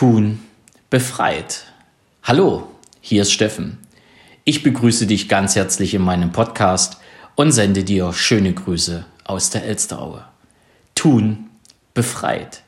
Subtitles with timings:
[0.00, 0.40] Tun
[0.88, 1.66] befreit.
[2.22, 2.68] Hallo,
[3.02, 3.76] hier ist Steffen.
[4.44, 6.96] Ich begrüße dich ganz herzlich in meinem Podcast
[7.34, 10.24] und sende dir schöne Grüße aus der Elsteraue.
[10.94, 11.50] Tun
[11.92, 12.62] befreit.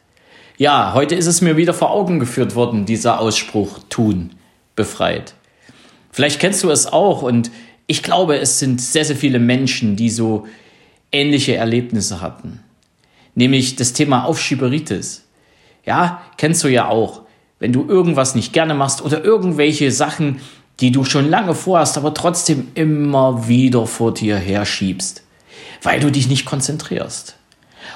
[0.59, 4.33] Ja, heute ist es mir wieder vor Augen geführt worden, dieser Ausspruch Tun
[4.77, 5.33] befreit.
[6.11, 7.51] Vielleicht kennst du es auch und
[7.87, 10.47] ich glaube, es sind sehr, sehr viele Menschen, die so
[11.11, 12.61] ähnliche Erlebnisse hatten.
[13.35, 15.25] Nämlich das Thema Aufschieberitis.
[15.87, 17.22] Ja, kennst du ja auch.
[17.63, 20.41] Wenn du irgendwas nicht gerne machst oder irgendwelche Sachen,
[20.81, 25.23] die du schon lange vorhast, aber trotzdem immer wieder vor dir herschiebst,
[25.81, 27.37] weil du dich nicht konzentrierst.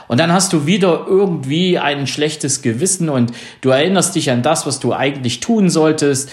[0.06, 4.66] Und dann hast du wieder irgendwie ein schlechtes Gewissen und du erinnerst dich an das,
[4.66, 6.30] was du eigentlich tun solltest.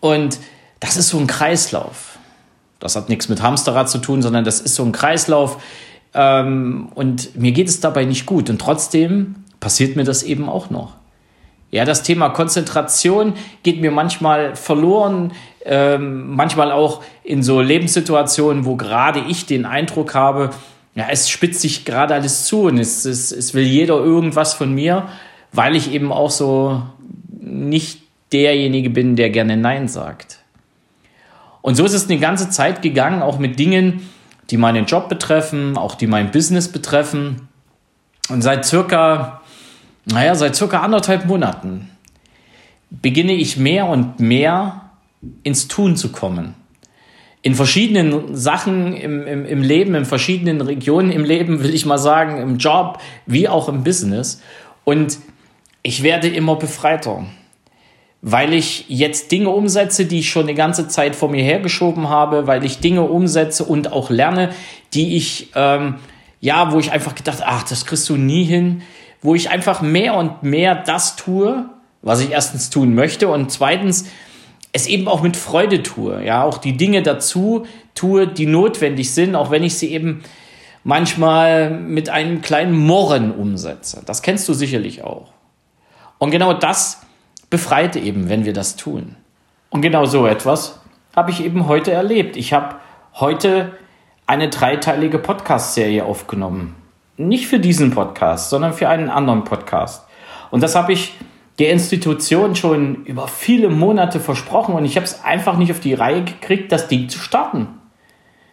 [0.00, 0.38] Und
[0.80, 2.18] das ist so ein Kreislauf.
[2.78, 5.62] Das hat nichts mit Hamsterrad zu tun, sondern das ist so ein Kreislauf.
[6.14, 8.48] Ähm, und mir geht es dabei nicht gut.
[8.48, 10.94] Und trotzdem passiert mir das eben auch noch.
[11.70, 15.32] Ja, das Thema Konzentration geht mir manchmal verloren,
[15.64, 20.50] ähm, manchmal auch in so Lebenssituationen, wo gerade ich den Eindruck habe,
[20.94, 24.74] ja, es spitzt sich gerade alles zu und es, es, es will jeder irgendwas von
[24.74, 25.08] mir,
[25.52, 26.82] weil ich eben auch so
[27.40, 30.38] nicht derjenige bin, der gerne Nein sagt.
[31.62, 34.08] Und so ist es eine ganze Zeit gegangen, auch mit Dingen,
[34.50, 37.48] die meinen Job betreffen, auch die mein Business betreffen.
[38.28, 39.39] Und seit circa
[40.04, 41.90] naja, seit circa anderthalb Monaten
[42.90, 44.90] beginne ich mehr und mehr
[45.42, 46.54] ins Tun zu kommen.
[47.42, 51.98] In verschiedenen Sachen im, im, im Leben, in verschiedenen Regionen im Leben, will ich mal
[51.98, 54.42] sagen, im Job wie auch im Business.
[54.84, 55.18] Und
[55.82, 57.24] ich werde immer befreiter,
[58.20, 62.46] weil ich jetzt Dinge umsetze, die ich schon eine ganze Zeit vor mir hergeschoben habe,
[62.46, 64.50] weil ich Dinge umsetze und auch lerne,
[64.92, 65.94] die ich, ähm,
[66.40, 68.82] ja, wo ich einfach gedacht, ach, das kriegst du nie hin
[69.22, 71.66] wo ich einfach mehr und mehr das tue,
[72.02, 74.06] was ich erstens tun möchte und zweitens
[74.72, 79.34] es eben auch mit Freude tue, ja, auch die Dinge dazu tue, die notwendig sind,
[79.34, 80.22] auch wenn ich sie eben
[80.84, 84.02] manchmal mit einem kleinen Morren umsetze.
[84.06, 85.32] Das kennst du sicherlich auch.
[86.18, 87.02] Und genau das
[87.50, 89.16] befreit eben, wenn wir das tun.
[89.70, 90.80] Und genau so etwas
[91.14, 92.36] habe ich eben heute erlebt.
[92.36, 92.76] Ich habe
[93.14, 93.72] heute
[94.26, 96.79] eine dreiteilige Podcast-Serie aufgenommen
[97.28, 100.06] nicht für diesen Podcast, sondern für einen anderen Podcast.
[100.50, 101.14] Und das habe ich
[101.58, 105.94] der Institution schon über viele Monate versprochen und ich habe es einfach nicht auf die
[105.94, 107.68] Reihe gekriegt, das Ding zu starten.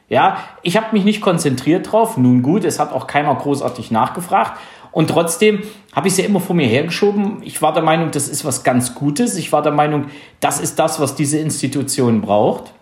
[0.10, 2.18] Ja, ich habe mich nicht konzentriert drauf.
[2.18, 4.58] Nun gut, es hat auch keiner großartig nachgefragt.
[4.92, 5.64] Und trotzdem
[5.94, 7.42] habe ich es ja immer vor mir hergeschoben.
[7.44, 9.36] Ich war der Meinung, das ist was ganz Gutes.
[9.36, 10.06] Ich war der Meinung,
[10.40, 12.74] das ist das, was diese Institution braucht.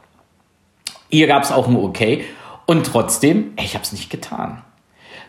[1.09, 2.25] Hier gab es auch ein Okay.
[2.67, 4.63] Und trotzdem, ich habe es nicht getan.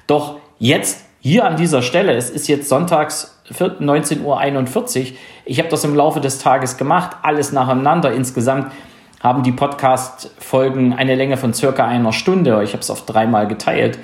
[0.06, 5.84] Doch jetzt hier an dieser Stelle, es ist jetzt sonntags 19.41 Uhr, ich habe das
[5.84, 8.12] im Laufe des Tages gemacht, alles nacheinander.
[8.12, 8.72] Insgesamt
[9.20, 12.62] haben die Podcast-Folgen eine Länge von circa einer Stunde.
[12.62, 13.98] Ich habe es auf dreimal geteilt.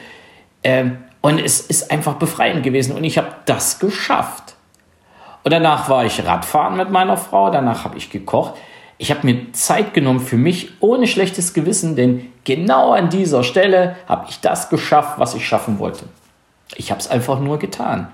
[0.64, 4.54] Ähm, und es ist einfach befreiend gewesen und ich habe das geschafft.
[5.44, 8.54] Und danach war ich Radfahren mit meiner Frau, danach habe ich gekocht.
[8.98, 13.96] Ich habe mir Zeit genommen für mich ohne schlechtes Gewissen, denn genau an dieser Stelle
[14.08, 16.04] habe ich das geschafft, was ich schaffen wollte.
[16.76, 18.08] Ich habe es einfach nur getan.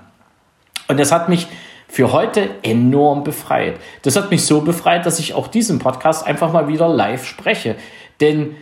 [0.87, 1.47] Und das hat mich
[1.87, 3.79] für heute enorm befreit.
[4.03, 7.75] Das hat mich so befreit, dass ich auch diesen Podcast einfach mal wieder live spreche.
[8.21, 8.55] Denn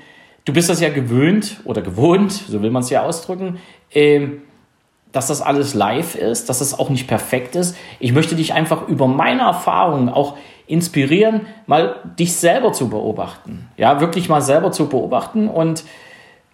[0.45, 3.59] du bist das ja gewöhnt oder gewohnt, so will man es ja ausdrücken,
[3.91, 4.27] äh,
[5.11, 7.75] dass das alles live ist, dass das auch nicht perfekt ist.
[7.99, 10.37] Ich möchte dich einfach über meine Erfahrungen auch
[10.67, 13.69] inspirieren, mal dich selber zu beobachten.
[13.77, 15.83] Ja, wirklich mal selber zu beobachten und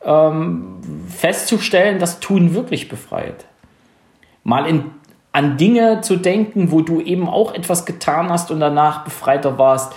[0.06, 3.46] ähm, festzustellen, dass Tun wirklich befreit.
[4.44, 4.86] Mal in,
[5.32, 9.94] an Dinge zu denken, wo du eben auch etwas getan hast und danach befreiter warst.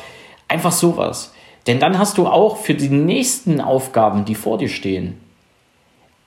[0.49, 1.35] Einfach sowas.
[1.67, 5.21] Denn dann hast du auch für die nächsten Aufgaben, die vor dir stehen,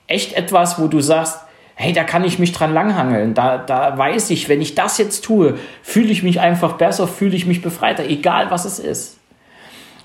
[0.06, 1.40] echt etwas, wo du sagst,
[1.76, 3.32] hey, da kann ich mich dran langhangeln.
[3.32, 7.36] Da, da weiß ich, wenn ich das jetzt tue, fühle ich mich einfach besser, fühle
[7.36, 9.19] ich mich befreiter, egal was es ist.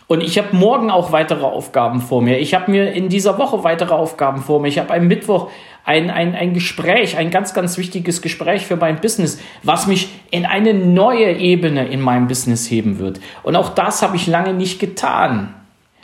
[0.08, 2.38] Und ich habe morgen auch weitere Aufgaben vor mir.
[2.38, 4.68] Ich habe mir in dieser Woche weitere Aufgaben vor mir.
[4.68, 5.50] Ich habe am Mittwoch
[5.84, 10.46] ein, ein, ein Gespräch, ein ganz, ganz wichtiges Gespräch für mein Business, was mich in
[10.46, 13.20] eine neue Ebene in meinem Business heben wird.
[13.42, 15.56] Und auch das habe ich lange nicht getan.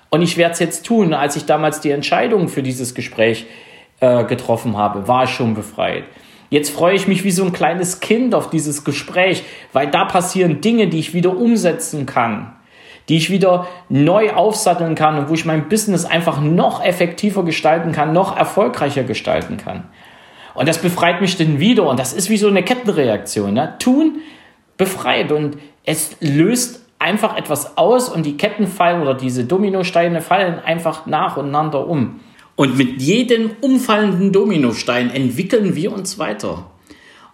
[0.09, 1.13] Und ich werde es jetzt tun.
[1.13, 3.45] Als ich damals die Entscheidung für dieses Gespräch
[3.99, 6.05] äh, getroffen habe, war ich schon befreit.
[6.49, 9.43] Jetzt freue ich mich wie so ein kleines Kind auf dieses Gespräch,
[9.73, 12.53] weil da passieren Dinge, die ich wieder umsetzen kann
[13.11, 17.91] die ich wieder neu aufsatteln kann und wo ich mein Business einfach noch effektiver gestalten
[17.91, 19.83] kann, noch erfolgreicher gestalten kann.
[20.53, 23.53] Und das befreit mich dann wieder und das ist wie so eine Kettenreaktion.
[23.53, 23.75] Ne?
[23.79, 24.21] Tun
[24.77, 30.59] befreit und es löst einfach etwas aus und die Ketten fallen oder diese Dominosteine fallen
[30.59, 32.21] einfach nacheinander um.
[32.55, 36.71] Und mit jedem umfallenden Dominostein entwickeln wir uns weiter.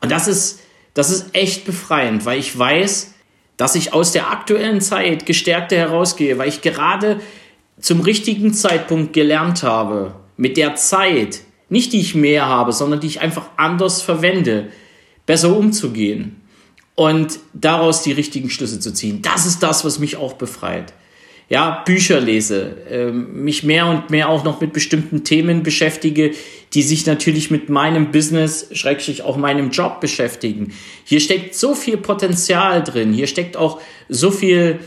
[0.01, 0.59] Und das ist,
[0.95, 3.13] das ist echt befreiend, weil ich weiß,
[3.57, 7.19] dass ich aus der aktuellen Zeit gestärkter herausgehe, weil ich gerade
[7.79, 13.07] zum richtigen Zeitpunkt gelernt habe, mit der Zeit, nicht die ich mehr habe, sondern die
[13.07, 14.69] ich einfach anders verwende,
[15.25, 16.41] besser umzugehen
[16.95, 19.21] und daraus die richtigen Schlüsse zu ziehen.
[19.21, 20.93] Das ist das, was mich auch befreit.
[21.49, 26.31] Ja, Bücher lese, äh, mich mehr und mehr auch noch mit bestimmten Themen beschäftige,
[26.73, 30.73] die sich natürlich mit meinem Business, schrägstrich auch meinem Job beschäftigen.
[31.05, 33.79] Hier steckt so viel Potenzial drin, hier steckt auch
[34.09, 34.79] so viel,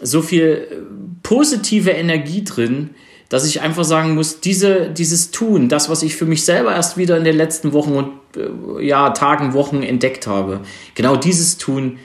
[0.00, 0.76] so viel äh,
[1.24, 2.90] positive Energie drin,
[3.28, 6.96] dass ich einfach sagen muss, diese, dieses Tun, das, was ich für mich selber erst
[6.96, 10.60] wieder in den letzten Wochen und äh, ja, Tagen, Wochen entdeckt habe,
[10.94, 11.98] genau dieses Tun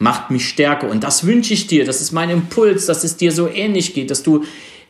[0.00, 0.90] macht mich stärker.
[0.90, 4.10] Und das wünsche ich dir, das ist mein Impuls, dass es dir so ähnlich geht,
[4.10, 4.44] dass du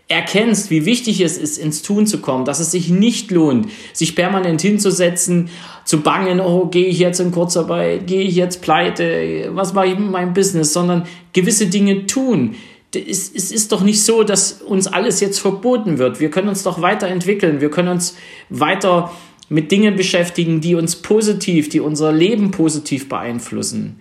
[0.09, 4.17] erkennst, wie wichtig es ist, ins Tun zu kommen, dass es sich nicht lohnt, sich
[4.17, 5.51] permanent hinzusetzen,
[5.85, 9.99] zu bangen, oh, gehe ich jetzt in Kurzarbeit, gehe ich jetzt pleite, was mache ich
[9.99, 12.55] mit meinem Business, sondern gewisse Dinge tun,
[12.95, 16.19] es, ist doch nicht so, dass uns alles jetzt verboten wird.
[16.19, 17.61] Wir können uns doch weiterentwickeln.
[17.61, 18.17] Wir können uns
[18.49, 19.13] weiter
[19.49, 24.01] mit Dingen beschäftigen, die uns positiv, die unser Leben positiv beeinflussen.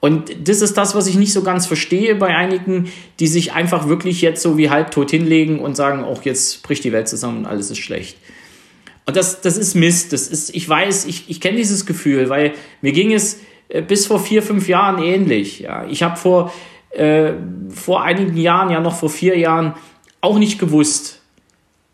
[0.00, 3.88] Und das ist das, was ich nicht so ganz verstehe bei einigen, die sich einfach
[3.88, 7.46] wirklich jetzt so wie halbtot hinlegen und sagen, auch jetzt bricht die Welt zusammen und
[7.46, 8.18] alles ist schlecht.
[9.06, 10.12] Und das, das ist Mist.
[10.12, 14.06] Das ist, ich weiß, ich, ich kenne dieses Gefühl, weil mir ging es äh, bis
[14.06, 15.60] vor vier, fünf Jahren ähnlich.
[15.60, 16.52] Ja, ich habe vor
[16.96, 17.34] äh,
[17.68, 19.74] vor einigen Jahren, ja noch vor vier Jahren,
[20.20, 21.20] auch nicht gewusst,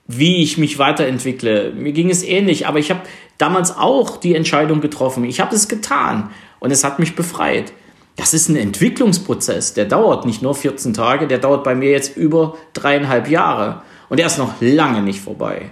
[0.07, 1.73] wie ich mich weiterentwickle.
[1.73, 3.01] Mir ging es ähnlich, aber ich habe
[3.39, 5.25] damals auch die Entscheidung getroffen.
[5.25, 7.73] Ich habe es getan und es hat mich befreit.
[8.17, 12.17] Das ist ein Entwicklungsprozess, der dauert nicht nur 14 Tage, der dauert bei mir jetzt
[12.17, 15.71] über dreieinhalb Jahre und der ist noch lange nicht vorbei.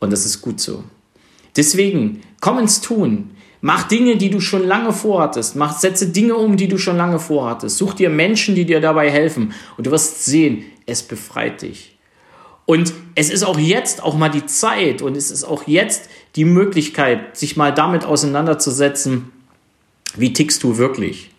[0.00, 0.84] Und das ist gut so.
[1.56, 3.30] Deswegen, komm ins Tun.
[3.60, 5.56] Mach Dinge, die du schon lange vorhattest.
[5.56, 7.78] Mach, setze Dinge um, die du schon lange vorhattest.
[7.78, 9.52] Such dir Menschen, die dir dabei helfen.
[9.76, 11.98] Und du wirst sehen, es befreit dich.
[12.66, 16.44] Und es ist auch jetzt auch mal die Zeit und es ist auch jetzt die
[16.44, 19.32] Möglichkeit, sich mal damit auseinanderzusetzen,
[20.16, 21.30] wie tickst du wirklich.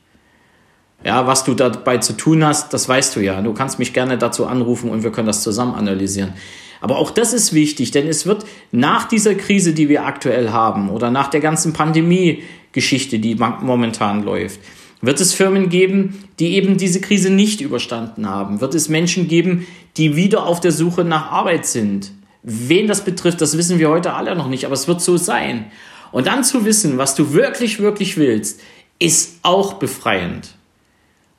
[1.03, 3.41] Ja, was du dabei zu tun hast, das weißt du ja.
[3.41, 6.33] Du kannst mich gerne dazu anrufen und wir können das zusammen analysieren.
[6.81, 10.89] Aber auch das ist wichtig, denn es wird nach dieser Krise, die wir aktuell haben,
[10.89, 14.59] oder nach der ganzen Pandemie-Geschichte, die momentan läuft,
[15.01, 18.59] wird es Firmen geben, die eben diese Krise nicht überstanden haben?
[18.59, 22.11] Wird es Menschen geben, die wieder auf der Suche nach Arbeit sind?
[22.43, 25.65] Wen das betrifft, das wissen wir heute alle noch nicht, aber es wird so sein.
[26.11, 28.61] Und dann zu wissen, was du wirklich, wirklich willst,
[28.99, 30.55] ist auch befreiend.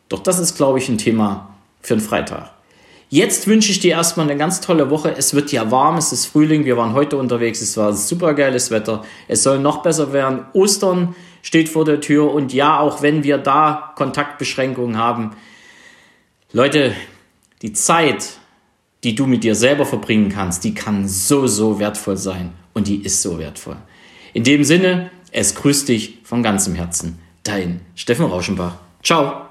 [0.09, 2.51] Doch das ist, glaube ich, ein Thema für einen Freitag.
[3.13, 5.13] Jetzt wünsche ich dir erstmal eine ganz tolle Woche.
[5.17, 8.71] Es wird ja warm, es ist Frühling, wir waren heute unterwegs, es war super geiles
[8.71, 9.05] Wetter.
[9.27, 10.47] Es soll noch besser werden.
[10.53, 15.33] Ostern steht vor der Tür und ja, auch wenn wir da Kontaktbeschränkungen haben,
[16.53, 16.95] Leute,
[17.63, 18.39] die Zeit,
[19.03, 23.05] die du mit dir selber verbringen kannst, die kann so, so wertvoll sein und die
[23.05, 23.77] ist so wertvoll.
[24.33, 27.19] In dem Sinne, es grüßt dich von ganzem Herzen.
[27.43, 28.77] Dein Steffen Rauschenbach.
[29.03, 29.50] Ciao.